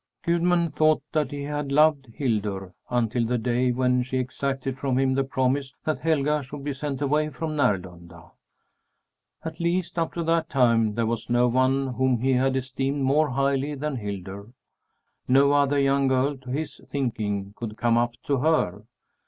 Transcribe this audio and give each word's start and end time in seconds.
IV 0.25 0.33
Gudmund 0.39 0.73
thought 0.73 1.03
that 1.11 1.29
he 1.29 1.43
had 1.43 1.71
loved 1.71 2.07
Hildur 2.15 2.73
until 2.89 3.23
the 3.23 3.37
day 3.37 3.71
when 3.71 4.01
she 4.01 4.17
exacted 4.17 4.75
from 4.75 4.97
him 4.97 5.13
the 5.13 5.23
promise 5.23 5.75
that 5.85 5.99
Helga 5.99 6.41
should 6.41 6.63
be 6.63 6.73
sent 6.73 7.03
away 7.03 7.29
from 7.29 7.51
Närlunda; 7.55 8.31
at 9.45 9.59
least 9.59 9.99
up 9.99 10.11
to 10.13 10.23
that 10.23 10.49
time 10.49 10.95
there 10.95 11.05
was 11.05 11.29
no 11.29 11.47
one 11.47 11.89
whom 11.89 12.17
he 12.19 12.33
had 12.33 12.55
esteemed 12.55 13.03
more 13.03 13.29
highly 13.29 13.75
than 13.75 13.97
Hildur. 13.97 14.47
No 15.27 15.51
other 15.51 15.77
young 15.77 16.07
girl, 16.07 16.35
to 16.35 16.49
his 16.49 16.81
thinking, 16.89 17.53
could 17.55 17.77
come 17.77 17.95
up 17.95 18.15
to 18.23 18.37
her. 18.37 18.81